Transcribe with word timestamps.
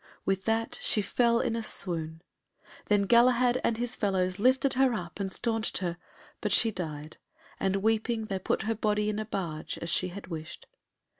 With 0.25 0.45
that 0.45 0.79
she 0.81 1.03
fell 1.03 1.39
in 1.39 1.55
a 1.55 1.61
swoon. 1.61 2.23
Then 2.87 3.03
Galahad 3.03 3.61
and 3.63 3.77
his 3.77 3.95
fellows 3.95 4.39
lifted 4.39 4.73
her 4.73 4.95
up 4.95 5.19
and 5.19 5.31
stanched 5.31 5.77
her, 5.77 5.95
but 6.41 6.51
she 6.51 6.71
died, 6.71 7.17
and 7.59 7.83
weeping, 7.83 8.25
they 8.25 8.39
put 8.39 8.63
her 8.63 8.73
body 8.73 9.09
in 9.09 9.19
a 9.19 9.25
barge 9.25 9.77
as 9.79 9.91
she 9.91 10.07
had 10.07 10.25
wished. 10.25 10.65